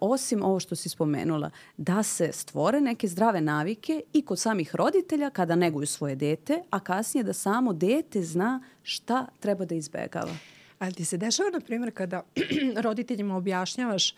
osim 0.00 0.42
ovo 0.42 0.60
što 0.60 0.76
si 0.76 0.88
spomenula, 0.88 1.50
da 1.76 2.02
se 2.02 2.32
stvore 2.32 2.80
neke 2.80 3.08
zdrave 3.08 3.40
navike 3.40 4.02
i 4.12 4.22
kod 4.22 4.38
samih 4.38 4.74
roditelja 4.74 5.30
kada 5.30 5.56
neguju 5.56 5.86
svoje 5.86 6.14
dete, 6.16 6.62
a 6.70 6.80
kasnije 6.80 7.24
da 7.24 7.32
samo 7.32 7.72
dete 7.72 8.22
zna 8.22 8.62
šta 8.82 9.26
treba 9.40 9.64
da 9.64 9.74
izbegava. 9.74 10.34
Ali 10.78 10.92
ti 10.92 11.04
se 11.04 11.16
dešava, 11.16 11.50
na 11.50 11.60
primjer, 11.60 11.94
kada 11.94 12.22
roditeljima 12.86 13.36
objašnjavaš 13.36 14.14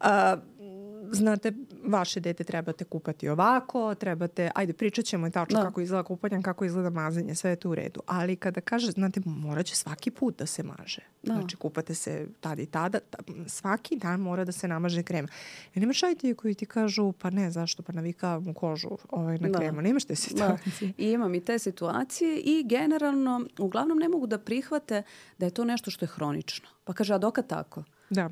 uh, 0.00 0.06
znate, 1.12 1.52
vaše 1.84 2.20
dete 2.20 2.44
trebate 2.44 2.84
kupati 2.84 3.28
ovako, 3.28 3.94
trebate, 3.94 4.50
ajde, 4.54 4.72
pričat 4.72 5.04
ćemo 5.04 5.26
i 5.26 5.30
tačno 5.30 5.58
da. 5.58 5.64
kako 5.64 5.80
izgleda 5.80 6.02
kupanje, 6.02 6.42
kako 6.42 6.64
izgleda 6.64 6.90
mazanje, 6.90 7.34
sve 7.34 7.50
je 7.50 7.56
to 7.56 7.70
u 7.70 7.74
redu. 7.74 8.00
Ali 8.06 8.36
kada 8.36 8.60
kaže, 8.60 8.90
znate, 8.90 9.20
morat 9.24 9.66
će 9.66 9.76
svaki 9.76 10.10
put 10.10 10.38
da 10.38 10.46
se 10.46 10.62
maže. 10.62 11.02
Da. 11.22 11.34
Znači, 11.34 11.56
kupate 11.56 11.94
se 11.94 12.26
tada 12.40 12.62
i 12.62 12.66
tada, 12.66 12.98
svaki 13.46 13.96
dan 13.96 14.20
mora 14.20 14.44
da 14.44 14.52
se 14.52 14.68
namaže 14.68 15.02
krem. 15.02 15.26
I 15.74 15.80
nemaš 15.80 16.00
roditelji 16.00 16.34
koji 16.34 16.54
ti 16.54 16.66
kažu, 16.66 17.12
pa 17.12 17.30
ne, 17.30 17.50
zašto, 17.50 17.82
pa 17.82 17.92
navikavam 17.92 18.54
kožu 18.54 18.90
ovaj, 19.10 19.38
na 19.38 19.48
da. 19.48 19.58
kremu. 19.58 19.82
Nemaš 19.82 20.04
te 20.04 20.14
situacije. 20.14 20.92
Da. 20.98 21.04
I 21.04 21.12
imam 21.12 21.34
i 21.34 21.40
te 21.40 21.58
situacije 21.58 22.40
i 22.40 22.64
generalno, 22.66 23.46
uglavnom 23.58 23.98
ne 23.98 24.08
mogu 24.08 24.26
da 24.26 24.38
prihvate 24.38 25.02
da 25.38 25.46
je 25.46 25.50
to 25.50 25.64
nešto 25.64 25.90
što 25.90 26.04
je 26.04 26.08
hronično. 26.08 26.68
Pa 26.84 26.92
kaže, 26.92 27.14
a 27.14 27.18
doka 27.18 27.42
tako? 27.42 27.84
Da 28.10 28.30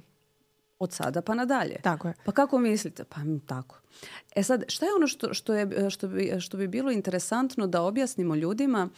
od 0.78 0.92
sada 0.92 1.22
pa 1.22 1.34
nadalje. 1.34 1.76
Tako 1.82 2.08
je. 2.08 2.14
Pa 2.24 2.32
kako 2.32 2.58
mislite? 2.58 3.04
Pa 3.04 3.16
tako. 3.46 3.80
E 4.36 4.42
sad, 4.42 4.64
šta 4.68 4.86
je 4.86 4.94
ono 4.94 5.06
što, 5.06 5.34
što, 5.34 5.54
je, 5.54 5.90
što, 5.90 6.08
bi, 6.08 6.34
što 6.40 6.56
bi 6.56 6.68
bilo 6.68 6.90
interesantno 6.90 7.66
da 7.66 7.82
objasnimo 7.82 8.34
ljudima, 8.34 8.88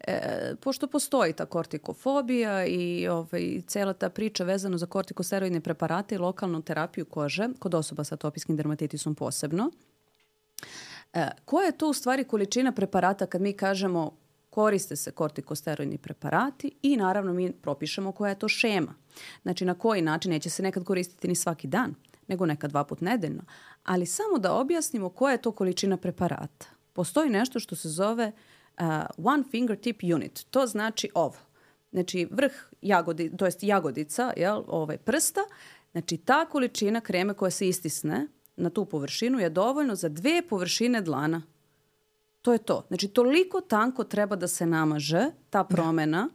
e, 0.00 0.54
pošto 0.60 0.86
postoji 0.86 1.32
ta 1.32 1.46
kortikofobija 1.46 2.66
i 2.66 3.08
ovaj, 3.08 3.62
cela 3.66 3.92
ta 3.92 4.10
priča 4.10 4.44
vezana 4.44 4.78
za 4.78 4.86
kortikosteroidne 4.86 5.60
preparate 5.60 6.14
i 6.14 6.18
lokalnu 6.18 6.62
terapiju 6.62 7.04
kože, 7.04 7.48
kod 7.58 7.74
osoba 7.74 8.04
sa 8.04 8.14
atopijskim 8.14 8.56
dermatitisom 8.56 9.14
posebno, 9.14 9.70
e, 11.12 11.28
koja 11.44 11.66
je 11.66 11.78
to 11.78 11.88
u 11.88 11.92
stvari 11.92 12.24
količina 12.24 12.72
preparata 12.72 13.26
kad 13.26 13.40
mi 13.40 13.52
kažemo 13.52 14.21
koriste 14.52 14.96
se 14.96 15.10
kortikosteroidni 15.10 15.98
preparati 15.98 16.70
i 16.82 16.96
naravno 16.96 17.32
mi 17.32 17.52
propišemo 17.52 18.12
koja 18.12 18.28
je 18.28 18.38
to 18.38 18.48
šema. 18.48 18.94
Znači 19.42 19.64
na 19.64 19.74
koji 19.74 20.02
način 20.02 20.30
neće 20.30 20.50
se 20.50 20.62
nekad 20.62 20.84
koristiti 20.84 21.28
ni 21.28 21.34
svaki 21.34 21.66
dan, 21.66 21.94
nego 22.28 22.46
nekad 22.46 22.70
dva 22.70 22.84
put 22.84 23.00
nedeljno. 23.00 23.42
Ali 23.82 24.06
samo 24.06 24.38
da 24.38 24.54
objasnimo 24.54 25.08
koja 25.08 25.32
je 25.32 25.42
to 25.42 25.52
količina 25.52 25.96
preparata. 25.96 26.66
Postoji 26.92 27.30
nešto 27.30 27.60
što 27.60 27.76
se 27.76 27.88
zove 27.88 28.32
uh, 28.78 28.84
one 29.16 29.44
fingertip 29.50 30.00
unit. 30.14 30.44
To 30.50 30.66
znači 30.66 31.10
ovo. 31.14 31.38
Znači 31.90 32.28
vrh 32.30 32.52
jagodi, 32.82 33.36
to 33.36 33.44
jest 33.44 33.62
jagodica, 33.62 34.32
jel, 34.36 34.62
ovaj, 34.66 34.98
prsta, 34.98 35.40
znači 35.92 36.16
ta 36.16 36.46
količina 36.46 37.00
kreme 37.00 37.34
koja 37.34 37.50
se 37.50 37.68
istisne 37.68 38.26
na 38.56 38.70
tu 38.70 38.84
površinu 38.84 39.38
je 39.38 39.50
dovoljno 39.50 39.94
za 39.94 40.08
dve 40.08 40.42
površine 40.48 41.00
dlana 41.00 41.42
To 42.42 42.52
je 42.52 42.58
to. 42.58 42.84
Znači, 42.88 43.08
toliko 43.08 43.60
tanko 43.60 44.04
treba 44.04 44.36
da 44.36 44.48
se 44.48 44.66
namaže 44.66 45.26
ta 45.50 45.58
da. 45.58 45.64
promena 45.64 46.28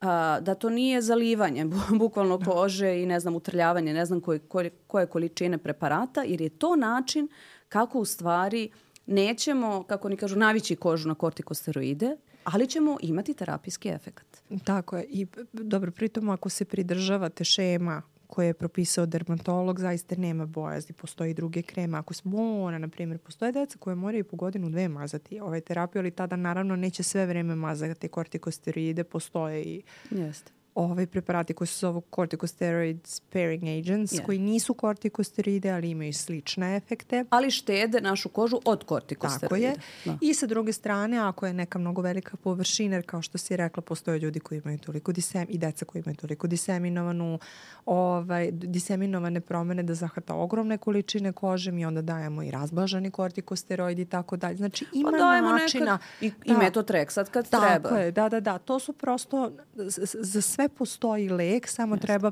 a, 0.00 0.40
da 0.40 0.54
to 0.54 0.70
nije 0.70 1.02
zalivanje 1.02 1.66
bukvalno 2.00 2.38
da. 2.38 2.50
kože 2.50 3.02
i 3.02 3.06
ne 3.06 3.20
znam 3.20 3.36
utrljavanje, 3.36 3.94
ne 3.94 4.06
znam 4.06 4.20
koje, 4.20 4.38
koje, 4.38 4.70
koje 4.86 5.06
količine 5.06 5.58
preparata, 5.58 6.22
jer 6.22 6.40
je 6.40 6.48
to 6.48 6.76
način 6.76 7.28
kako 7.68 7.98
u 7.98 8.04
stvari 8.04 8.70
nećemo, 9.06 9.82
kako 9.82 10.08
ni 10.08 10.16
kažu, 10.16 10.36
navići 10.36 10.76
kožu 10.76 11.08
na 11.08 11.14
kortikosteroide, 11.14 12.16
ali 12.44 12.66
ćemo 12.66 12.96
imati 13.00 13.34
terapijski 13.34 13.88
efekt. 13.88 14.42
Tako 14.64 14.96
je. 14.96 15.04
I 15.08 15.26
dobro, 15.52 15.90
pritom 15.90 16.30
ako 16.30 16.48
se 16.48 16.64
pridržavate 16.64 17.44
šema 17.44 18.02
koje 18.38 18.46
je 18.46 18.54
propisao 18.54 19.06
dermatolog, 19.06 19.80
zaista 19.80 20.16
nema 20.16 20.46
bojazni. 20.46 20.94
Postoji 20.94 21.34
druge 21.34 21.62
kreme. 21.62 21.98
Ako 21.98 22.14
smo 22.14 22.30
mora, 22.30 22.78
na 22.78 22.88
primjer, 22.88 23.18
postoje 23.18 23.52
deca 23.52 23.78
koje 23.78 23.96
moraju 23.96 24.24
po 24.24 24.36
godinu 24.36 24.70
dve 24.70 24.88
mazati 24.88 25.40
ovaj 25.40 25.60
terapiju, 25.60 26.00
ali 26.00 26.10
tada 26.10 26.36
naravno 26.36 26.76
neće 26.76 27.02
sve 27.02 27.26
vreme 27.26 27.54
mazati 27.54 28.08
kortikosteroide, 28.08 29.04
postoje 29.04 29.62
i 29.62 29.82
Jeste 30.10 30.57
ovaj 30.78 31.06
preparati 31.06 31.54
koji 31.54 31.68
se 31.68 31.78
zovu 31.78 32.02
corticosteroid 32.14 32.98
sparing 33.04 33.62
agents, 33.62 34.12
yeah. 34.12 34.26
koji 34.26 34.38
nisu 34.38 34.74
kortikosteroide, 34.74 35.70
ali 35.70 35.90
imaju 35.90 36.12
slične 36.12 36.76
efekte. 36.76 37.24
Ali 37.30 37.50
štede 37.50 38.00
našu 38.00 38.28
kožu 38.28 38.60
od 38.64 38.84
kortikosteroida. 38.84 39.74
Tako 39.74 40.10
je. 40.10 40.12
Da. 40.12 40.18
I 40.20 40.34
sa 40.34 40.46
druge 40.46 40.72
strane, 40.72 41.18
ako 41.18 41.46
je 41.46 41.52
neka 41.52 41.78
mnogo 41.78 42.02
velika 42.02 42.36
površina, 42.36 42.96
jer 42.96 43.06
kao 43.06 43.22
što 43.22 43.38
si 43.38 43.56
rekla, 43.56 43.82
postoje 43.82 44.18
ljudi 44.18 44.40
koji 44.40 44.58
imaju 44.58 44.78
toliko 44.78 45.12
disem, 45.12 45.46
i 45.48 45.58
deca 45.58 45.84
koji 45.84 46.02
imaju 46.02 46.16
toliko 46.16 46.46
diseminovanu, 46.46 47.38
ovaj, 47.86 48.50
diseminovane 48.52 49.40
promene 49.40 49.82
da 49.82 49.94
zahata 49.94 50.34
ogromne 50.34 50.78
količine 50.78 51.32
kože, 51.32 51.72
mi 51.72 51.86
onda 51.86 52.02
dajemo 52.02 52.42
i 52.42 52.50
razblažani 52.50 53.10
kortikosteroidi 53.10 54.02
i 54.02 54.04
tako 54.04 54.36
dalje. 54.36 54.56
Znači, 54.56 54.86
ima 54.92 55.10
pa 55.10 55.40
načina. 55.40 55.98
Nekad, 56.20 56.46
I, 56.46 56.48
da, 56.48 56.54
i 56.54 56.64
metotreksat 56.64 57.28
kad 57.28 57.50
tako 57.50 57.66
treba. 57.66 57.88
Tako 57.88 58.00
je, 58.00 58.10
da, 58.10 58.28
da, 58.28 58.40
da. 58.40 58.58
To 58.58 58.78
su 58.78 58.92
prosto 58.92 59.52
za 59.74 60.42
sve 60.42 60.67
postoji 60.68 61.28
lek, 61.28 61.68
samo 61.68 61.94
Jeste. 61.94 62.06
treba 62.06 62.30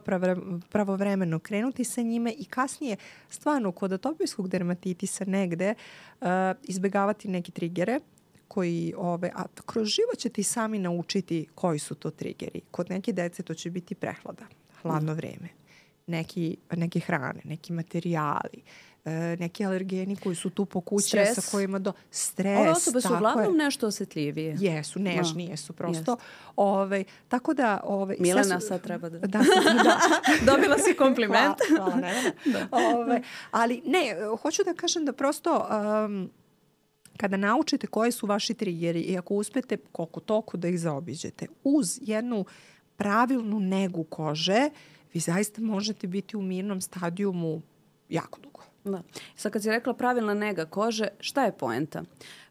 pravovremeno 0.71 1.39
krenuti 1.39 1.85
sa 1.85 2.03
njime 2.03 2.33
i 2.39 2.45
kasnije 2.45 2.97
stvarno 3.29 3.73
kod 3.73 3.93
atopijskog 3.93 4.49
dermatitisa 4.49 5.25
negde 5.25 5.75
uh, 6.21 6.27
izbegavati 6.63 7.29
neke 7.29 7.53
trigere 7.53 8.01
koji, 8.49 8.95
ove, 8.97 9.31
a 9.35 9.45
kroz 9.67 9.89
život 9.89 10.19
ćete 10.19 10.41
i 10.41 10.45
sami 10.45 10.79
naučiti 10.79 11.47
koji 11.55 11.79
su 11.79 11.95
to 11.95 12.11
trigeri. 12.11 12.61
Kod 12.71 12.91
neke 12.91 13.13
dece 13.13 13.43
to 13.43 13.55
će 13.55 13.71
biti 13.71 13.95
prehlada, 13.95 14.47
hladno 14.83 15.13
mm. 15.13 15.17
vreme, 15.17 15.49
neki, 16.07 16.57
neke 16.73 17.01
hrane, 17.01 17.41
neki 17.45 17.73
materijali, 17.73 18.63
neki 19.39 19.65
alergeni 19.65 20.17
koji 20.17 20.37
su 20.37 20.51
tu 20.51 20.65
po 20.65 20.81
kući 20.81 21.09
stres. 21.09 21.35
sa 21.35 21.51
kojima 21.51 21.79
do 21.79 21.93
stres. 22.11 22.59
Ove 22.59 22.71
osobe 22.71 23.01
su 23.01 23.15
uglavnom 23.15 23.55
je. 23.55 23.65
nešto 23.65 23.87
osetljivije. 23.87 24.57
Jesu, 24.61 24.99
nežnije 24.99 25.51
no. 25.51 25.57
su 25.57 25.73
prosto. 25.73 26.13
Jest. 26.13 26.23
Ove, 26.57 27.05
tako 27.29 27.55
da... 27.55 27.81
Ove, 27.85 28.17
Milena 28.19 28.61
su, 28.61 28.67
sad 28.67 28.83
treba 28.83 29.09
da... 29.09 29.19
Da, 29.27 29.39
da. 29.85 30.01
Dobila 30.53 30.79
si 30.79 30.95
kompliment. 30.95 31.57
Hvala, 31.69 31.91
hvala 31.91 31.97
ne, 31.97 32.33
ne. 32.45 32.53
da. 32.53 32.69
Ove, 32.71 33.23
ali 33.51 33.83
ne, 33.85 34.17
hoću 34.43 34.65
da 34.65 34.75
kažem 34.75 35.05
da 35.05 35.13
prosto... 35.13 35.69
Um, 36.05 36.31
kada 37.17 37.37
naučite 37.37 37.87
koji 37.87 38.13
su 38.13 38.27
vaši 38.27 38.55
triggeri 38.55 39.01
i 39.01 39.19
ako 39.19 39.35
uspete 39.35 39.77
koliko 39.93 40.21
toliko 40.21 40.57
da 40.57 40.69
ih 40.69 40.81
zaobiđete 40.81 41.47
uz 41.65 41.99
jednu 42.03 42.45
pravilnu 42.97 43.61
negu 43.61 44.05
kože, 44.05 44.71
vi 45.15 45.21
zaista 45.21 45.63
možete 45.63 46.07
biti 46.07 46.37
u 46.37 46.43
mirnom 46.43 46.81
stadijumu 46.81 47.63
jako 48.09 48.41
dugo. 48.41 48.63
Da. 48.87 49.03
Sad 49.37 49.53
kad 49.53 49.63
si 49.63 49.71
rekla 49.71 49.95
pravilna 49.95 50.35
nega 50.35 50.65
kože, 50.65 51.09
šta 51.21 51.45
je 51.45 51.53
poenta? 51.53 52.03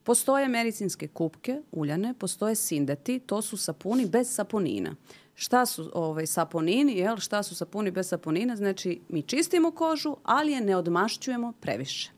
Postoje 0.03 0.47
medicinske 0.47 1.07
kupke, 1.07 1.61
uljane, 1.71 2.13
postoje 2.19 2.55
sindeti, 2.55 3.19
to 3.19 3.41
su 3.41 3.57
sapuni 3.57 4.05
bez 4.05 4.35
saponina. 4.35 4.95
Šta 5.35 5.65
su 5.65 5.91
ovaj, 5.93 6.25
saponini, 6.27 6.97
jel? 6.97 7.17
šta 7.17 7.43
su 7.43 7.55
sapuni 7.55 7.91
bez 7.91 8.07
saponina? 8.09 8.55
Znači, 8.55 9.01
mi 9.09 9.21
čistimo 9.21 9.71
kožu, 9.71 10.15
ali 10.23 10.51
je 10.51 10.61
ne 10.61 10.75
odmašćujemo 10.75 11.53
previše. 11.61 12.11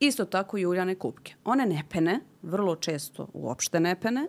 Isto 0.00 0.24
tako 0.24 0.58
i 0.58 0.66
uljane 0.66 0.94
kupke. 0.94 1.34
One 1.44 1.66
ne 1.66 1.82
pene, 1.90 2.20
vrlo 2.42 2.76
često 2.76 3.28
uopšte 3.32 3.80
ne 3.80 4.00
pene 4.00 4.28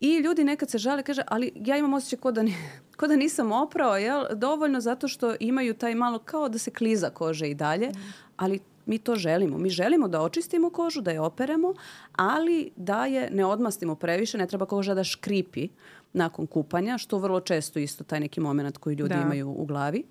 I 0.00 0.16
ljudi 0.16 0.44
nekad 0.44 0.70
se 0.70 0.78
žale, 0.78 1.02
kaže, 1.02 1.22
ali 1.26 1.52
ja 1.54 1.76
imam 1.76 1.94
osjećaj 1.94 2.18
ko 2.18 2.32
da, 2.32 2.42
ni, 2.42 2.54
ko 2.98 3.06
da 3.06 3.16
nisam 3.16 3.52
oprao, 3.52 3.96
jel? 3.96 4.24
dovoljno 4.34 4.80
zato 4.80 5.08
što 5.08 5.34
imaju 5.40 5.74
taj 5.74 5.94
malo 5.94 6.18
kao 6.18 6.48
da 6.48 6.58
se 6.58 6.70
kliza 6.70 7.10
kože 7.10 7.50
i 7.50 7.54
dalje, 7.54 7.88
mm. 7.88 8.12
ali 8.36 8.60
mi 8.86 8.98
to 8.98 9.16
želimo. 9.16 9.58
Mi 9.58 9.70
želimo 9.70 10.08
da 10.08 10.22
očistimo 10.22 10.70
kožu, 10.70 11.00
da 11.00 11.10
je 11.10 11.20
operemo, 11.20 11.74
ali 12.12 12.70
da 12.76 13.06
je 13.06 13.30
ne 13.30 13.44
odmastimo 13.44 13.94
previše, 13.94 14.38
ne 14.38 14.46
treba 14.46 14.66
koža 14.66 14.94
da 14.94 15.04
škripi 15.04 15.68
nakon 16.12 16.46
kupanja, 16.46 16.98
što 16.98 17.18
vrlo 17.18 17.40
često 17.40 17.78
isto 17.78 18.04
taj 18.04 18.20
neki 18.20 18.40
moment 18.40 18.78
koji 18.78 18.94
ljudi 18.96 19.14
da. 19.14 19.20
imaju 19.20 19.50
u 19.50 19.64
glavi. 19.64 20.04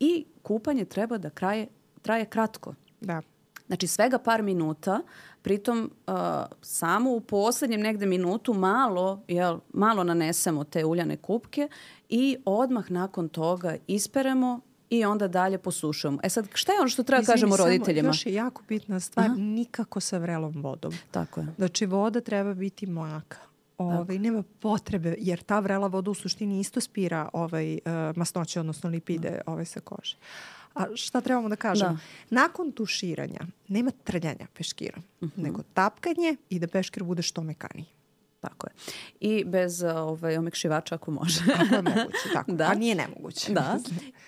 I 0.00 0.24
kupanje 0.42 0.84
treba 0.84 1.18
da 1.18 1.30
kraje, 1.30 1.66
traje 2.02 2.24
kratko. 2.24 2.74
Da. 3.00 3.22
Znači 3.66 3.86
svega 3.86 4.18
par 4.18 4.42
minuta, 4.42 5.00
pritom 5.42 5.90
uh, 6.06 6.14
samo 6.62 7.10
u 7.10 7.20
poslednjem 7.20 7.80
negde 7.80 8.06
minutu 8.06 8.54
malo, 8.54 9.22
jel, 9.28 9.58
malo 9.72 10.04
nanesemo 10.04 10.64
te 10.64 10.84
uljane 10.84 11.16
kupke 11.16 11.68
i 12.08 12.36
odmah 12.44 12.90
nakon 12.90 13.28
toga 13.28 13.76
isperemo 13.86 14.60
i 14.90 15.04
onda 15.04 15.28
dalje 15.28 15.58
posušujemo. 15.58 16.18
E 16.22 16.28
sad, 16.28 16.48
šta 16.54 16.72
je 16.72 16.80
ono 16.80 16.88
što 16.88 17.02
treba 17.02 17.22
Izvini, 17.22 17.32
kažemo 17.32 17.56
roditeljima? 17.56 18.08
Još 18.08 18.26
je 18.26 18.34
jako 18.34 18.62
bitna 18.68 19.00
stvar, 19.00 19.26
Aha. 19.26 19.34
nikako 19.38 20.00
sa 20.00 20.18
vrelom 20.18 20.52
vodom. 20.56 20.92
Tako 21.10 21.40
je. 21.40 21.46
Znači, 21.56 21.86
voda 21.86 22.20
treba 22.20 22.54
biti 22.54 22.86
mlaka. 22.86 23.38
Ovaj, 23.78 24.18
nema 24.18 24.42
potrebe, 24.60 25.14
jer 25.18 25.42
ta 25.42 25.60
vrela 25.60 25.86
voda 25.86 26.10
u 26.10 26.14
suštini 26.14 26.60
isto 26.60 26.80
spira 26.80 27.28
ovaj, 27.32 27.74
uh, 27.74 28.16
masnoće, 28.16 28.60
odnosno 28.60 28.90
lipide 28.90 29.30
da. 29.30 29.52
ovaj, 29.52 29.64
sa 29.64 29.80
kože. 29.80 30.16
A 30.74 30.84
šta 30.94 31.20
trebamo 31.20 31.48
da 31.48 31.56
kažemo? 31.56 31.90
Da. 31.90 31.98
Nakon 32.30 32.72
tuširanja 32.72 33.40
nema 33.68 33.90
trljanja 34.04 34.46
peškira, 34.54 34.98
uh 35.20 35.28
mhm. 35.28 35.40
-huh. 35.40 35.44
nego 35.44 35.62
tapkanje 35.74 36.36
i 36.50 36.58
da 36.58 36.66
peškir 36.66 37.04
bude 37.04 37.22
što 37.22 37.42
mekaniji. 37.42 37.86
Tako 38.40 38.66
je. 38.66 38.72
I 39.20 39.44
bez 39.44 39.82
ovaj, 39.82 40.36
omekšivača 40.36 40.94
ako 40.94 41.10
može. 41.10 41.40
Ako 41.54 41.74
je 41.74 41.82
moguće, 41.82 42.28
tako. 42.34 42.52
Da. 42.52 42.64
A 42.64 42.74
nije 42.74 42.94
nemoguće. 42.94 43.52
Da. 43.52 43.78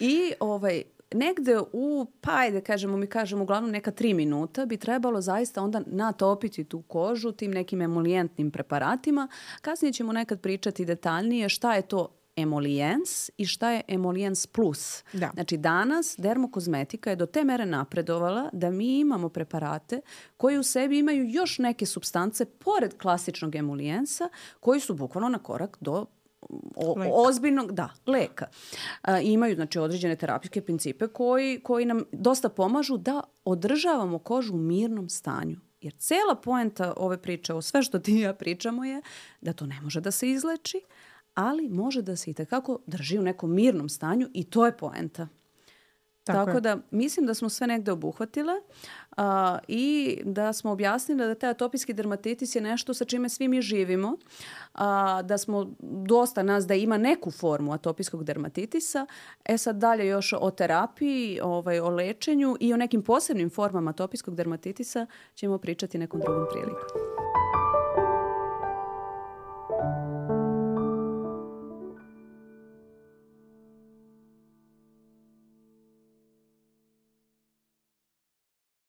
I 0.00 0.32
ovaj, 0.40 0.82
negde 1.14 1.58
u, 1.72 2.06
pa 2.20 2.30
ajde 2.34 2.60
kažemo, 2.60 2.96
mi 2.96 3.06
kažemo 3.06 3.42
uglavnom 3.42 3.70
neka 3.70 3.90
tri 3.90 4.14
minuta 4.14 4.66
bi 4.66 4.76
trebalo 4.76 5.20
zaista 5.20 5.62
onda 5.62 5.82
natopiti 5.86 6.64
tu 6.64 6.82
kožu 6.82 7.32
tim 7.32 7.50
nekim 7.50 7.82
emolijentnim 7.82 8.50
preparatima. 8.50 9.28
Kasnije 9.60 9.92
ćemo 9.92 10.12
nekad 10.12 10.40
pričati 10.40 10.84
detaljnije 10.84 11.48
šta 11.48 11.74
je 11.74 11.82
to 11.82 12.21
emolijens 12.36 13.30
i 13.36 13.46
šta 13.46 13.70
je 13.70 13.82
emolijens 13.88 14.46
plus. 14.46 15.04
Da. 15.12 15.30
Znači 15.34 15.56
danas 15.56 16.14
dermokozmetika 16.18 17.10
je 17.10 17.16
do 17.16 17.26
te 17.26 17.44
mere 17.44 17.66
napredovala 17.66 18.50
da 18.52 18.70
mi 18.70 18.98
imamo 18.98 19.28
preparate 19.28 20.00
koji 20.36 20.58
u 20.58 20.62
sebi 20.62 20.98
imaju 20.98 21.30
još 21.30 21.58
neke 21.58 21.86
substance 21.86 22.44
pored 22.44 22.98
klasičnog 22.98 23.54
emolijensa 23.54 24.28
koji 24.60 24.80
su 24.80 24.94
bukvalno 24.94 25.28
na 25.28 25.38
korak 25.38 25.76
do 25.80 26.06
o, 26.76 27.26
ozbiljnog, 27.28 27.72
da, 27.72 27.88
leka. 28.06 28.46
A, 29.02 29.20
imaju 29.20 29.54
znači 29.54 29.78
određene 29.78 30.16
terapijske 30.16 30.60
principe 30.60 31.08
koji, 31.08 31.60
koji 31.60 31.84
nam 31.84 32.04
dosta 32.12 32.48
pomažu 32.48 32.96
da 32.96 33.20
održavamo 33.44 34.18
kožu 34.18 34.54
u 34.54 34.58
mirnom 34.58 35.08
stanju. 35.08 35.56
Jer 35.80 35.92
cela 35.98 36.34
poenta 36.42 36.94
ove 36.96 37.22
priče, 37.22 37.54
o 37.54 37.62
sve 37.62 37.82
što 37.82 37.98
ti 37.98 38.14
ja 38.14 38.34
pričamo 38.34 38.84
je 38.84 39.02
da 39.40 39.52
to 39.52 39.66
ne 39.66 39.80
može 39.80 40.00
da 40.00 40.10
se 40.10 40.30
izleči, 40.30 40.80
ali 41.34 41.68
može 41.68 42.02
da 42.02 42.16
se 42.16 42.30
i 42.30 42.34
tekako 42.34 42.78
drži 42.86 43.18
u 43.18 43.22
nekom 43.22 43.54
mirnom 43.54 43.88
stanju 43.88 44.28
i 44.32 44.44
to 44.44 44.66
je 44.66 44.76
poenta. 44.76 45.28
Tako, 46.24 46.46
Tako 46.46 46.60
da 46.60 46.78
mislim 46.90 47.26
da 47.26 47.34
smo 47.34 47.48
sve 47.48 47.66
negde 47.66 47.92
obuhvatile 47.92 48.52
uh, 49.16 49.24
i 49.68 50.18
da 50.24 50.52
smo 50.52 50.70
objasnili 50.70 51.26
da 51.26 51.34
taj 51.34 51.50
atopijski 51.50 51.92
dermatitis 51.92 52.54
je 52.54 52.62
nešto 52.62 52.94
sa 52.94 53.04
čime 53.04 53.28
svi 53.28 53.48
mi 53.48 53.62
živimo, 53.62 54.08
uh, 54.08 54.80
da 55.24 55.38
smo 55.38 55.74
dosta 55.80 56.42
nas 56.42 56.66
da 56.66 56.74
ima 56.74 56.98
neku 56.98 57.30
formu 57.30 57.72
atopijskog 57.72 58.24
dermatitisa. 58.24 59.06
E 59.44 59.58
sad 59.58 59.76
dalje 59.76 60.06
još 60.06 60.34
o 60.40 60.50
terapiji, 60.50 61.40
ovaj, 61.42 61.80
o 61.80 61.88
lečenju 61.88 62.56
i 62.60 62.72
o 62.72 62.76
nekim 62.76 63.02
posebnim 63.02 63.50
formama 63.50 63.90
atopijskog 63.90 64.34
dermatitisa 64.34 65.06
ćemo 65.34 65.58
pričati 65.58 65.98
nekom 65.98 66.20
drugom 66.20 66.46
prilikom. 66.52 67.81